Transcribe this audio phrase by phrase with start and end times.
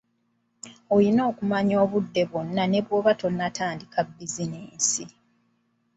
[0.95, 5.03] Olina okumanya obudde bwonna ne bw’oba tonnatandika bizinensi.